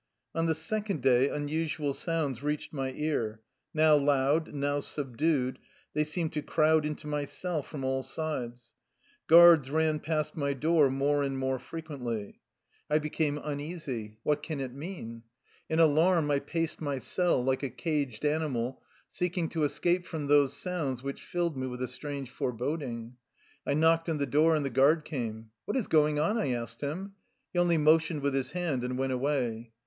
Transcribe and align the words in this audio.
On 0.33 0.47
the 0.47 0.55
second 0.55 1.03
day 1.03 1.29
unusual 1.29 1.93
sounds 1.93 2.41
reached 2.41 2.73
my 2.73 2.91
ear; 2.93 3.41
now 3.71 3.95
loud, 3.95 4.51
now 4.51 4.79
subdued, 4.79 5.59
they 5.93 6.03
seemed 6.03 6.33
to 6.33 6.41
crowd 6.41 6.87
into 6.87 7.05
my 7.05 7.25
cell 7.25 7.61
from 7.61 7.83
all 7.83 8.01
sides. 8.01 8.73
Guards 9.27 9.69
ran 9.69 9.99
past 9.99 10.35
my 10.35 10.53
door 10.53 10.89
more 10.89 11.21
and 11.21 11.37
more 11.37 11.59
frequently. 11.59 12.39
I 12.89 12.97
be 12.97 13.09
67 13.09 13.35
THE 13.35 13.41
LIFE 13.41 13.43
STORY 13.43 13.53
OF 13.53 13.59
A 13.59 13.59
RUSSIAN 13.59 13.69
EXILE 13.69 13.85
came 13.91 14.01
uneasy. 14.01 14.19
What 14.23 14.41
can 14.41 14.59
it 14.59 14.73
mean? 14.73 15.23
In 15.69 15.79
alarm 15.79 16.31
I 16.31 16.39
paced 16.39 16.81
my 16.81 16.97
cell, 16.97 17.43
like 17.43 17.61
a 17.61 17.69
caged 17.69 18.25
animal, 18.25 18.81
seeking 19.11 19.49
to 19.49 19.65
escape 19.65 20.07
from 20.07 20.27
tbose 20.27 20.49
sounds 20.49 21.03
which 21.03 21.21
filled 21.21 21.55
me 21.55 21.67
with 21.67 21.83
a 21.83 21.87
strange 21.87 22.31
foreboding. 22.31 23.17
I 23.67 23.75
knocked 23.75 24.09
on 24.09 24.17
the 24.17 24.25
door, 24.25 24.55
and 24.55 24.65
the 24.65 24.71
guard 24.71 25.05
came. 25.05 25.51
"What 25.65 25.77
is 25.77 25.85
going 25.85 26.17
on?" 26.17 26.39
I 26.39 26.53
asked 26.53 26.81
him. 26.81 27.13
He 27.53 27.59
only 27.59 27.77
motioned 27.77 28.21
with 28.23 28.33
his 28.33 28.53
hand, 28.53 28.83
and 28.83 28.97
went 28.97 29.13
away. 29.13 29.73